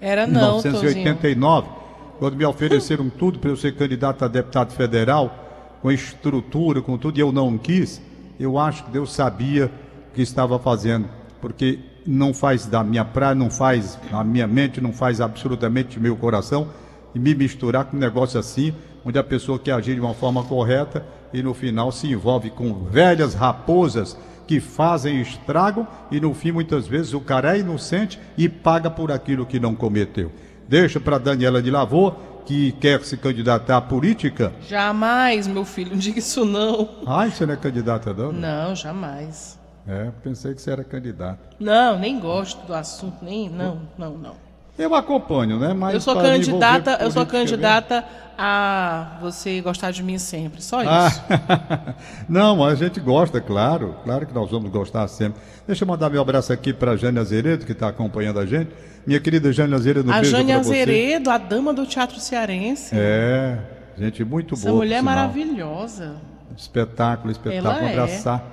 Era 0.01 0.27
não, 0.27 0.57
1989, 0.57 1.67
Tozinho. 1.69 2.17
quando 2.19 2.37
me 2.37 2.45
ofereceram 2.47 3.11
tudo 3.11 3.39
para 3.39 3.51
eu 3.51 3.57
ser 3.57 3.75
candidato 3.75 4.25
a 4.25 4.29
deputado 4.29 4.73
federal, 4.73 5.46
com 5.83 5.91
estrutura, 5.91 6.81
com 6.81 6.97
tudo, 6.99 7.19
e 7.19 7.21
eu 7.21 7.33
não 7.33 7.57
quis, 7.57 8.01
eu 8.39 8.59
acho 8.59 8.85
que 8.85 8.91
Deus 8.91 9.13
sabia 9.13 9.67
o 10.11 10.15
que 10.15 10.23
estava 10.23 10.59
fazendo, 10.59 11.09
porque 11.41 11.79
não 12.07 12.33
faz 12.33 12.67
da 12.67 12.85
minha 12.85 13.05
praia, 13.05 13.35
não 13.35 13.51
faz 13.51 13.99
a 14.13 14.23
minha 14.23 14.47
mente, 14.47 14.81
não 14.81 14.93
faz 14.93 15.21
absolutamente 15.21 15.99
meu 15.99 16.17
coração, 16.17 16.69
e 17.15 17.19
me 17.19 17.35
misturar 17.35 17.87
com 17.87 17.97
um 17.97 18.01
negócio 18.01 18.39
assim, 18.39 18.75
onde 19.05 19.19
a 19.19 19.25
pessoa 19.25 19.59
quer 19.59 19.73
agir 19.73 19.95
de 19.95 20.01
uma 20.01 20.15
forma 20.15 20.43
correta 20.43 21.07
e 21.33 21.43
no 21.43 21.55
final 21.55 21.91
se 21.91 22.09
envolve 22.09 22.51
com 22.51 22.85
velhas 22.85 23.35
raposas 23.35 24.19
que 24.47 24.61
fazem 24.61 25.21
estrago 25.21 25.87
e 26.11 26.21
no 26.21 26.35
fim 26.35 26.53
muitas 26.53 26.87
vezes 26.87 27.15
o 27.15 27.21
cara 27.21 27.57
é 27.57 27.61
inocente 27.61 28.19
e 28.37 28.49
paga 28.49 28.91
por 28.91 29.11
aquilo 29.11 29.47
que 29.47 29.59
não 29.59 29.75
cometeu. 29.75 30.31
Deixa 30.69 30.99
para 30.99 31.19
Daniela 31.19 31.63
de 31.63 31.71
Lavô 31.71 32.13
que 32.45 32.73
quer 32.73 33.03
se 33.05 33.17
candidatar 33.17 33.77
à 33.77 33.81
política. 33.81 34.53
Jamais, 34.69 35.47
meu 35.47 35.65
filho, 35.65 35.91
não 35.91 35.99
diga 35.99 36.19
isso 36.21 36.45
não. 36.45 36.89
Ah, 37.07 37.29
você 37.29 37.45
não 37.45 37.55
é 37.55 37.57
candidata 37.57 38.15
não? 38.15 38.33
Não, 38.33 38.75
jamais. 38.75 39.59
É, 39.87 40.11
pensei 40.23 40.55
que 40.55 40.63
você 40.63 40.71
era 40.71 40.83
candidata. 40.85 41.39
Não, 41.61 41.99
nem 41.99 42.19
gosto 42.19 42.65
do 42.67 42.75
assunto, 42.75 43.25
nem, 43.25 43.49
não, 43.49 43.83
não, 43.97 44.17
não. 44.17 44.46
Eu 44.79 44.95
acompanho, 44.95 45.59
né? 45.59 45.73
Mas 45.73 45.95
eu 45.95 46.01
sou 46.01 46.15
candidata, 46.15 46.99
eu 47.01 47.11
sou 47.11 47.25
candidata 47.25 48.05
a 48.39 49.17
você 49.21 49.61
gostar 49.63 49.91
de 49.91 50.03
mim 50.03 50.19
sempre, 50.19 50.63
só 50.63 50.83
isso. 50.83 50.91
Ah, 50.91 51.95
não, 52.29 52.63
a 52.63 52.75
gente 52.75 53.01
gosta, 53.01 53.41
claro, 53.41 53.97
claro 54.05 54.27
que 54.27 54.35
nós 54.35 54.51
vamos 54.51 54.71
gostar 54.71 55.09
sempre. 55.09 55.41
Deixa 55.67 55.85
eu 55.85 55.89
mandar 55.89 56.11
meu 56.11 56.21
abraço 56.21 56.53
aqui 56.53 56.73
para 56.73 56.93
a 56.93 56.97
Jânia 56.97 57.23
Azeredo, 57.23 57.65
que 57.65 57.73
está 57.73 57.89
acompanhando 57.89 58.39
a 58.39 58.45
gente. 58.45 58.71
Minha 59.07 59.21
querida 59.21 59.51
Jânia 59.53 59.77
Azeredo, 59.77 60.11
um 60.11 60.13
a 60.13 60.17
beijo 60.17 60.31
Jânia 60.31 60.59
Azeredo, 60.59 61.31
a 61.31 61.39
dama 61.39 61.73
do 61.73 61.87
Teatro 61.87 62.21
Cearense. 62.21 62.95
É, 62.95 63.59
gente 63.97 64.23
muito 64.25 64.55
Essa 64.55 64.69
boa. 64.69 64.85
Essa 64.85 64.85
mulher 64.85 65.03
maravilhosa. 65.03 66.17
Espetáculo, 66.57 67.31
espetáculo. 67.31 67.69
Ela 67.71 67.83
é. 67.83 67.93
Abraçar 67.93 68.45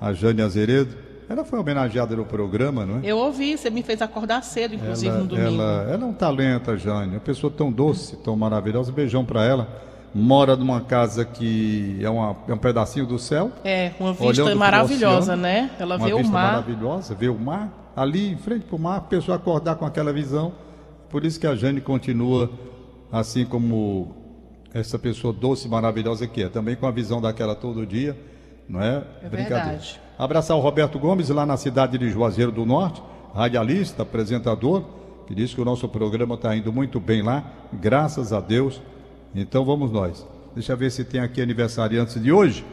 é. 0.00 0.04
a 0.06 0.12
Jânia 0.14 0.46
Azeredo. 0.46 1.05
Ela 1.28 1.44
foi 1.44 1.58
homenageada 1.58 2.14
no 2.14 2.24
programa, 2.24 2.86
não 2.86 2.98
é? 2.98 3.00
Eu 3.02 3.18
ouvi, 3.18 3.56
você 3.56 3.68
me 3.68 3.82
fez 3.82 4.00
acordar 4.00 4.42
cedo, 4.42 4.74
inclusive, 4.74 5.08
ela, 5.08 5.18
no 5.18 5.26
domingo. 5.26 5.48
Ela, 5.48 5.90
ela 5.90 6.04
é 6.04 6.06
um 6.06 6.12
talento, 6.12 6.70
a 6.70 6.76
Jane, 6.76 7.14
uma 7.14 7.20
pessoa 7.20 7.52
tão 7.54 7.72
doce, 7.72 8.16
tão 8.16 8.36
maravilhosa. 8.36 8.92
Beijão 8.92 9.24
para 9.24 9.44
ela. 9.44 9.68
Mora 10.14 10.56
numa 10.56 10.80
casa 10.80 11.24
que 11.24 11.98
é, 12.00 12.08
uma, 12.08 12.36
é 12.48 12.54
um 12.54 12.58
pedacinho 12.58 13.04
do 13.04 13.18
céu. 13.18 13.50
É, 13.64 13.92
uma 13.98 14.12
vista 14.12 14.54
maravilhosa, 14.54 15.32
oceano, 15.32 15.42
né? 15.42 15.70
Ela 15.78 15.98
vê 15.98 16.04
o 16.04 16.06
mar. 16.06 16.12
Uma 16.14 16.22
vista 16.22 16.32
maravilhosa, 16.32 17.14
vê 17.14 17.28
o 17.28 17.38
mar. 17.38 17.92
Ali, 17.94 18.30
em 18.30 18.36
frente 18.36 18.64
para 18.64 18.76
o 18.76 18.78
mar, 18.78 18.96
a 18.96 19.00
pessoa 19.00 19.36
acordar 19.36 19.74
com 19.74 19.84
aquela 19.84 20.12
visão. 20.12 20.52
Por 21.10 21.24
isso 21.24 21.40
que 21.40 21.46
a 21.46 21.54
Jane 21.54 21.80
continua 21.80 22.50
assim 23.10 23.44
como 23.44 24.14
essa 24.72 24.98
pessoa 24.98 25.32
doce, 25.32 25.68
maravilhosa 25.68 26.26
que 26.26 26.42
é. 26.42 26.48
Também 26.48 26.76
com 26.76 26.86
a 26.86 26.90
visão 26.90 27.20
daquela 27.20 27.54
todo 27.54 27.84
dia, 27.84 28.16
não 28.68 28.80
é? 28.80 29.02
É 29.22 29.28
Brincadeira. 29.28 29.64
verdade. 29.64 30.00
Abraçar 30.18 30.56
o 30.56 30.60
Roberto 30.60 30.98
Gomes, 30.98 31.28
lá 31.28 31.44
na 31.44 31.58
cidade 31.58 31.98
de 31.98 32.08
Juazeiro 32.08 32.50
do 32.50 32.64
Norte, 32.64 33.02
radialista, 33.34 34.02
apresentador, 34.02 34.82
que 35.26 35.34
diz 35.34 35.52
que 35.52 35.60
o 35.60 35.64
nosso 35.64 35.86
programa 35.88 36.36
está 36.36 36.56
indo 36.56 36.72
muito 36.72 36.98
bem 36.98 37.22
lá, 37.22 37.44
graças 37.72 38.32
a 38.32 38.40
Deus. 38.40 38.80
Então 39.34 39.64
vamos 39.64 39.92
nós. 39.92 40.26
Deixa 40.54 40.72
eu 40.72 40.76
ver 40.76 40.90
se 40.90 41.04
tem 41.04 41.20
aqui 41.20 41.42
aniversariantes 41.42 42.22
de 42.22 42.32
hoje. 42.32 42.64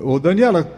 Ô 0.00 0.20
Daniela, 0.20 0.70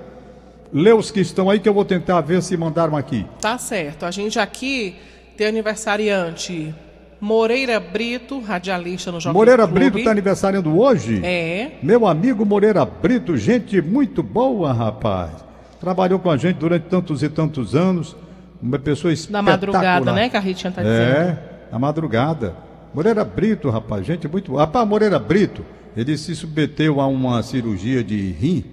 lê 0.73 0.93
os 0.93 1.11
que 1.11 1.21
estão 1.21 1.51
aí 1.51 1.61
que 1.61 1.69
eu 1.69 1.75
vou 1.75 1.85
tentar 1.85 2.23
ver 2.23 2.43
se 2.43 2.57
mandaram 2.57 2.97
aqui. 2.97 3.27
Tá 3.39 3.59
certo. 3.59 4.07
A 4.07 4.11
gente 4.11 4.39
aqui 4.39 4.97
tem 5.37 5.49
aniversariante 5.49 6.75
Moreira 7.21 7.79
Brito, 7.79 8.41
radialista 8.41 9.13
no 9.13 9.21
Jovem 9.21 9.35
Moreira 9.35 9.67
Clube. 9.67 9.81
Brito 9.81 9.99
está 9.99 10.13
aniversariando 10.13 10.81
hoje? 10.81 11.21
É. 11.23 11.73
Meu 11.83 12.07
amigo 12.07 12.47
Moreira 12.47 12.87
Brito, 12.87 13.37
gente 13.37 13.83
muito 13.83 14.23
boa, 14.23 14.73
rapaz 14.73 15.48
trabalhou 15.81 16.19
com 16.19 16.31
a 16.31 16.37
gente 16.37 16.57
durante 16.57 16.85
tantos 16.85 17.23
e 17.23 17.29
tantos 17.29 17.75
anos, 17.75 18.17
uma 18.61 18.79
pessoa 18.79 19.13
espetacular. 19.13 19.53
madrugada, 19.53 20.13
né, 20.13 20.29
que 20.29 20.37
a 20.37 20.41
Ritinha 20.41 20.73
tá 20.73 20.83
dizendo. 20.83 21.01
É, 21.01 21.39
na 21.71 21.79
madrugada. 21.79 22.55
Moreira 22.93 23.25
Brito, 23.25 23.71
rapaz, 23.71 24.07
gente 24.07 24.27
muito. 24.27 24.57
Rapaz, 24.57 24.87
Moreira 24.89 25.19
Brito, 25.19 25.65
ele 25.97 26.17
se 26.17 26.35
submeteu 26.35 27.01
a 27.01 27.07
uma 27.07 27.43
cirurgia 27.43 28.03
de 28.03 28.33
rim 28.33 28.65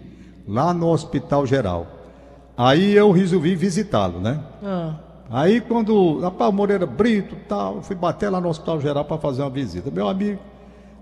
lá 0.48 0.74
no 0.74 0.88
Hospital 0.88 1.46
Geral. 1.46 1.88
Aí 2.58 2.94
eu 2.94 3.12
resolvi 3.12 3.56
visitá-lo, 3.56 4.20
né? 4.20 4.40
Ah, 4.64 4.94
Aí 5.30 5.60
quando, 5.60 6.20
rapaz, 6.20 6.54
Moreira 6.54 6.86
Brito 6.86 7.36
tal, 7.48 7.82
fui 7.82 7.96
bater 7.96 8.30
lá 8.30 8.40
no 8.40 8.48
Hospital 8.48 8.80
Geral 8.80 9.06
para 9.06 9.18
fazer 9.18 9.42
uma 9.42 9.50
visita. 9.50 9.90
Meu 9.92 10.08
amigo. 10.08 10.40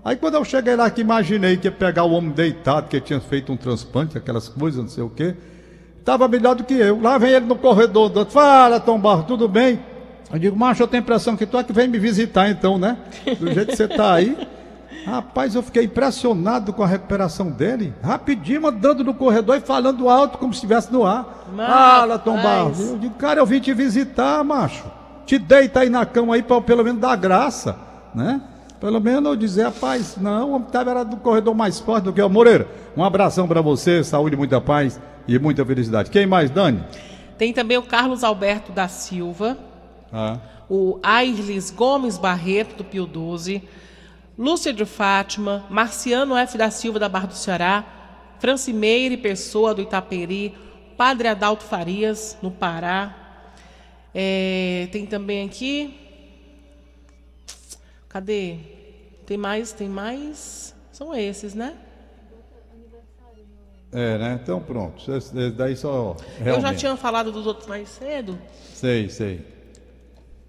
Aí 0.04 0.16
quando 0.16 0.34
eu 0.34 0.44
cheguei 0.44 0.76
lá 0.76 0.90
que 0.90 1.00
imaginei 1.00 1.56
que 1.56 1.66
ia 1.68 1.72
pegar 1.72 2.04
o 2.04 2.12
homem 2.12 2.30
deitado, 2.30 2.88
que 2.88 3.00
tinha 3.00 3.20
feito 3.20 3.52
um 3.52 3.56
transplante, 3.56 4.18
aquelas 4.18 4.48
coisas, 4.48 4.82
não 4.82 4.88
sei 4.88 5.04
o 5.04 5.08
quê. 5.10 5.34
Tava 6.04 6.28
melhor 6.28 6.54
do 6.54 6.64
que 6.64 6.74
eu. 6.74 7.00
Lá 7.00 7.16
vem 7.16 7.30
ele 7.30 7.46
no 7.46 7.56
corredor, 7.56 8.10
do 8.10 8.18
outro, 8.18 8.34
fala, 8.34 8.78
Tom 8.78 8.98
Barro, 8.98 9.22
tudo 9.22 9.48
bem? 9.48 9.80
Eu 10.30 10.38
digo, 10.38 10.56
macho, 10.56 10.82
eu 10.82 10.86
tenho 10.86 11.02
a 11.02 11.04
impressão 11.04 11.36
que 11.36 11.46
tu 11.46 11.56
é 11.56 11.64
que 11.64 11.72
vem 11.72 11.88
me 11.88 11.98
visitar 11.98 12.50
então, 12.50 12.76
né? 12.76 12.98
Do 13.38 13.52
jeito 13.52 13.70
que 13.70 13.76
você 13.76 13.88
tá 13.88 14.12
aí. 14.12 14.36
Rapaz, 15.06 15.54
eu 15.54 15.62
fiquei 15.62 15.84
impressionado 15.84 16.72
com 16.72 16.82
a 16.82 16.86
recuperação 16.86 17.50
dele. 17.50 17.94
Rapidinho, 18.02 18.66
andando 18.66 19.04
no 19.04 19.14
corredor 19.14 19.56
e 19.56 19.60
falando 19.60 20.08
alto 20.08 20.38
como 20.38 20.52
se 20.52 20.58
estivesse 20.58 20.92
no 20.92 21.04
ar. 21.04 21.46
Mas, 21.54 21.66
Fala, 21.66 22.18
Tom. 22.18 22.36
Barros. 22.36 22.80
Eu 22.80 22.98
digo, 22.98 23.14
cara, 23.14 23.40
eu 23.40 23.46
vim 23.46 23.60
te 23.60 23.72
visitar, 23.72 24.42
macho. 24.42 24.84
Te 25.26 25.38
deita 25.38 25.80
aí 25.80 25.90
na 25.90 26.04
cama 26.04 26.34
aí 26.34 26.42
para 26.42 26.60
pelo 26.60 26.84
menos 26.84 27.00
dar 27.00 27.16
graça, 27.16 27.76
né? 28.14 28.40
Pelo 28.80 29.00
menos 29.00 29.24
eu 29.24 29.36
dizer, 29.36 29.64
rapaz, 29.64 30.16
não, 30.20 30.50
o 30.50 30.54
homem 30.54 30.68
tava 30.70 30.90
era 30.90 31.04
do 31.04 31.16
corredor 31.16 31.54
mais 31.54 31.80
forte 31.80 32.04
do 32.04 32.12
que 32.12 32.20
o 32.20 32.28
Moreira. 32.28 32.66
Um 32.96 33.04
abração 33.04 33.46
para 33.46 33.62
você, 33.62 34.02
saúde, 34.04 34.36
muita 34.36 34.60
paz 34.60 35.00
e 35.26 35.38
muita 35.38 35.64
felicidade. 35.64 36.10
Quem 36.10 36.26
mais, 36.26 36.50
Dani? 36.50 36.82
Tem 37.38 37.52
também 37.52 37.76
o 37.76 37.82
Carlos 37.82 38.22
Alberto 38.22 38.72
da 38.72 38.86
Silva, 38.88 39.58
Ah. 40.12 40.38
o 40.68 40.98
Airlis 41.02 41.70
Gomes 41.70 42.16
Barreto, 42.18 42.76
do 42.76 42.84
Pio 42.84 43.06
12, 43.06 43.62
Lúcia 44.38 44.72
de 44.72 44.84
Fátima, 44.84 45.64
Marciano 45.70 46.36
F. 46.36 46.56
da 46.58 46.70
Silva, 46.70 46.98
da 46.98 47.08
Barra 47.08 47.26
do 47.28 47.34
Ceará, 47.34 47.84
Francimeire 48.38 49.16
Pessoa, 49.16 49.74
do 49.74 49.80
Itaperi, 49.82 50.54
Padre 50.96 51.28
Adalto 51.28 51.64
Farias, 51.64 52.36
no 52.42 52.50
Pará. 52.50 53.14
É, 54.14 54.88
tem 54.92 55.06
também 55.06 55.44
aqui. 55.46 55.98
Cadê? 58.08 58.56
Tem 59.26 59.36
mais, 59.36 59.72
tem 59.72 59.88
mais. 59.88 60.74
São 60.92 61.14
esses, 61.14 61.54
né? 61.54 61.74
É, 63.94 64.18
né? 64.18 64.40
Então 64.42 64.60
pronto. 64.60 65.02
Daí 65.56 65.76
só. 65.76 66.16
Eu 66.38 66.44
Realmente. 66.44 66.62
já 66.70 66.74
tinha 66.74 66.96
falado 66.96 67.30
dos 67.30 67.46
outros 67.46 67.66
mais 67.68 67.88
cedo. 67.88 68.36
Sei, 68.74 69.08
sei. 69.08 69.40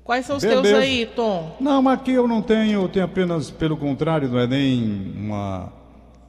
Quais 0.03 0.25
são 0.25 0.37
os 0.37 0.43
Beleza. 0.43 0.61
teus 0.63 0.75
aí, 0.75 1.05
Tom? 1.05 1.55
Não, 1.59 1.81
mas 1.81 1.99
aqui 1.99 2.11
eu 2.11 2.27
não 2.27 2.41
tenho, 2.41 2.81
eu 2.83 2.89
tenho 2.89 3.05
apenas, 3.05 3.49
pelo 3.49 3.75
contrário, 3.77 4.27
não 4.29 4.37
é 4.39 4.45
nem 4.45 5.13
uma, 5.17 5.73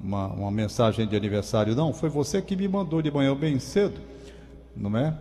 uma, 0.00 0.26
uma 0.28 0.50
mensagem 0.50 1.06
de 1.06 1.14
aniversário, 1.16 1.75
não. 1.75 1.92
Foi 1.92 2.08
você 2.08 2.40
que 2.40 2.56
me 2.56 2.66
mandou 2.68 3.02
de 3.02 3.11
manhã 3.11 3.35
bem 3.35 3.58
cedo, 3.58 4.00
não 4.75 4.96
é? 4.96 5.14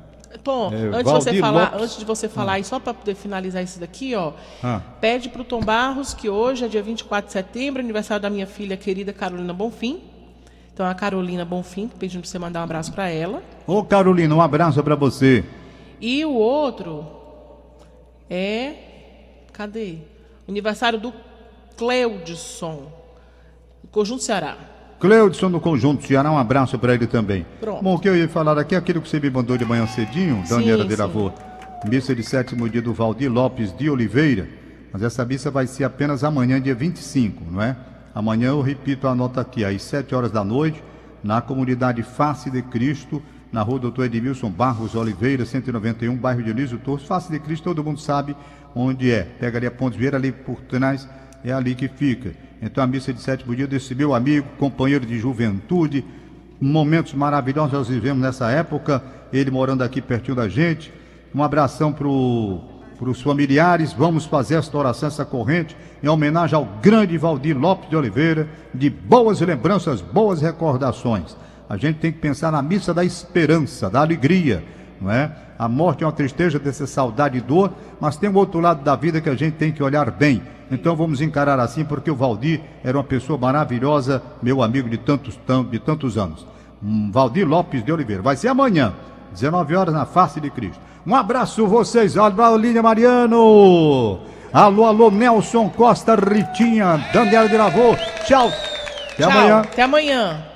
Tom, 0.43 0.69
É, 0.73 0.87
antes, 0.87 1.03
de 1.05 1.11
você 1.11 1.33
falar, 1.39 1.63
Lopes. 1.71 1.81
antes 1.81 1.97
de 1.97 2.05
você 2.05 2.29
falar, 2.29 2.59
e 2.59 2.63
só 2.65 2.77
para 2.79 2.93
poder 2.93 3.15
finalizar 3.15 3.63
isso 3.63 3.79
daqui, 3.79 4.13
ó, 4.15 4.33
Ah. 4.63 4.81
pede 4.99 5.29
para 5.29 5.41
o 5.41 5.45
Tom 5.45 5.61
Barros 5.61 6.13
que 6.13 6.29
hoje 6.29 6.65
é 6.65 6.67
dia 6.67 6.81
24 6.81 7.27
de 7.27 7.33
setembro, 7.33 7.81
aniversário 7.81 8.21
da 8.21 8.29
minha 8.29 8.45
filha 8.47 8.75
querida 8.77 9.11
Carolina 9.13 9.53
Bonfim. 9.53 10.01
Então, 10.75 10.85
a 10.85 10.93
Carolina 10.93 11.45
Bonfim, 11.45 11.87
pedindo 11.87 12.19
para 12.19 12.29
você 12.29 12.37
mandar 12.37 12.59
um 12.59 12.63
abraço 12.63 12.91
para 12.91 13.07
ela. 13.07 13.41
Ô 13.65 13.81
Carolina, 13.81 14.35
um 14.35 14.41
abraço 14.41 14.83
para 14.83 14.93
você. 14.93 15.41
E 16.01 16.25
o 16.25 16.33
outro 16.33 17.07
é. 18.29 18.73
Cadê? 19.53 19.99
Aniversário 20.45 20.99
do 20.99 21.13
Cleudson, 21.77 22.91
do 23.81 23.87
Conjunto 23.89 24.21
Ceará. 24.21 24.57
Cleudson 24.99 25.47
no 25.47 25.61
Conjunto 25.61 26.05
Ceará, 26.05 26.29
um 26.29 26.37
abraço 26.37 26.77
para 26.77 26.93
ele 26.93 27.07
também. 27.07 27.45
Pronto. 27.61 27.81
Bom, 27.81 27.95
o 27.95 27.99
que 27.99 28.09
eu 28.09 28.17
ia 28.17 28.27
falar 28.27 28.59
aqui 28.59 28.75
é 28.75 28.77
aquilo 28.77 29.01
que 29.01 29.07
você 29.07 29.17
me 29.17 29.29
mandou 29.29 29.57
de 29.57 29.63
manhã 29.63 29.87
cedinho, 29.87 30.43
Daniela 30.45 30.83
Sim, 30.83 30.89
de 30.89 30.95
Lavô. 30.97 31.31
Missa 31.87 32.13
de 32.13 32.21
sétimo 32.21 32.67
dia 32.69 32.81
do 32.81 32.93
Valdir 32.93 33.31
Lopes 33.31 33.73
de 33.77 33.89
Oliveira. 33.89 34.49
Mas 34.91 35.03
essa 35.03 35.23
missa 35.23 35.49
vai 35.49 35.67
ser 35.67 35.85
apenas 35.85 36.21
amanhã, 36.21 36.59
dia 36.59 36.75
25, 36.75 37.45
não 37.49 37.61
é? 37.61 37.77
Amanhã 38.15 38.47
eu 38.47 38.61
repito 38.61 39.09
a 39.09 39.13
nota 39.13 39.41
aqui, 39.41 39.65
às 39.65 39.81
7 39.81 40.15
horas 40.15 40.31
da 40.31 40.41
noite, 40.41 40.81
na 41.21 41.41
comunidade 41.41 42.01
Face 42.01 42.49
de 42.49 42.61
Cristo, 42.61 43.21
na 43.51 43.61
rua 43.61 43.77
Doutor 43.77 44.05
Edmilson 44.05 44.49
Barros 44.49 44.95
Oliveira, 44.95 45.45
191, 45.45 46.15
bairro 46.15 46.41
de 46.41 46.49
Elísio 46.49 46.77
Torres. 46.77 47.05
Face 47.05 47.29
de 47.29 47.37
Cristo, 47.39 47.65
todo 47.65 47.83
mundo 47.83 47.99
sabe 47.99 48.33
onde 48.73 49.11
é. 49.11 49.23
Pega 49.23 49.57
ali 49.57 49.67
a 49.67 49.71
Pontes 49.71 49.99
Vieira, 49.99 50.15
ali 50.15 50.31
por 50.31 50.61
trás, 50.61 51.09
é 51.43 51.51
ali 51.51 51.75
que 51.75 51.89
fica. 51.89 52.31
Então 52.61 52.81
a 52.81 52.87
missa 52.87 53.11
de 53.11 53.19
sétimo 53.19 53.53
dia 53.53 53.67
desse 53.67 53.93
meu 53.93 54.15
amigo, 54.15 54.47
companheiro 54.57 55.05
de 55.05 55.19
juventude, 55.19 56.05
momentos 56.59 57.13
maravilhosos 57.13 57.73
nós 57.73 57.87
vivemos 57.89 58.23
nessa 58.23 58.49
época, 58.49 59.03
ele 59.33 59.51
morando 59.51 59.83
aqui 59.83 60.01
pertinho 60.01 60.37
da 60.37 60.47
gente. 60.47 60.93
Um 61.33 61.43
abração 61.43 61.91
para 61.91 62.07
os 62.07 63.21
familiares, 63.21 63.91
vamos 63.91 64.25
fazer 64.25 64.55
esta 64.55 64.77
oração, 64.77 65.07
essa 65.07 65.25
corrente, 65.25 65.75
em 66.03 66.07
homenagem 66.07 66.55
ao 66.55 66.65
grande 66.81 67.17
Valdir 67.17 67.57
Lopes 67.57 67.89
de 67.89 67.95
Oliveira, 67.95 68.47
de 68.73 68.89
boas 68.89 69.39
lembranças, 69.41 70.01
boas 70.01 70.41
recordações. 70.41 71.35
A 71.69 71.77
gente 71.77 71.99
tem 71.99 72.11
que 72.11 72.19
pensar 72.19 72.51
na 72.51 72.61
missa 72.61 72.93
da 72.93 73.03
esperança, 73.03 73.89
da 73.89 74.01
alegria, 74.01 74.63
não 75.01 75.09
é? 75.11 75.31
A 75.57 75.67
morte 75.69 76.03
é 76.03 76.07
uma 76.07 76.11
tristeza 76.13 76.59
dessa 76.59 76.85
saudade 76.85 77.37
e 77.37 77.41
dor, 77.41 77.71
mas 77.99 78.17
tem 78.17 78.29
um 78.29 78.35
outro 78.35 78.59
lado 78.59 78.83
da 78.83 78.95
vida 78.95 79.21
que 79.21 79.29
a 79.29 79.35
gente 79.35 79.53
tem 79.53 79.71
que 79.71 79.81
olhar 79.81 80.11
bem. 80.11 80.41
Então 80.69 80.95
vamos 80.95 81.21
encarar 81.21 81.59
assim, 81.59 81.85
porque 81.85 82.11
o 82.11 82.15
Valdir 82.15 82.59
era 82.83 82.97
uma 82.97 83.03
pessoa 83.03 83.37
maravilhosa, 83.39 84.21
meu 84.43 84.61
amigo 84.61 84.89
de 84.89 84.97
tantos, 84.97 85.37
tan- 85.47 85.63
de 85.63 85.79
tantos 85.79 86.17
anos. 86.17 86.45
Hum, 86.83 87.09
Valdir 87.11 87.47
Lopes 87.47 87.83
de 87.85 87.91
Oliveira. 87.91 88.21
Vai 88.21 88.35
ser 88.35 88.49
amanhã, 88.49 88.93
19 89.31 89.75
horas, 89.75 89.93
na 89.93 90.05
face 90.05 90.41
de 90.41 90.49
Cristo. 90.49 90.79
Um 91.07 91.15
abraço 91.15 91.65
vocês, 91.67 92.17
Alba 92.17 92.51
Mariano. 92.83 94.19
Alô, 94.55 94.85
alô, 94.85 95.11
Nelson 95.11 95.67
Costa, 95.67 96.15
Ritinha, 96.15 97.05
Daniela 97.11 97.49
de 97.49 97.57
Lavô. 97.57 97.93
Tchau. 98.25 98.47
Até 98.47 99.17
Tchau, 99.17 99.29
amanhã. 99.29 99.59
Até 99.59 99.81
amanhã. 99.81 100.54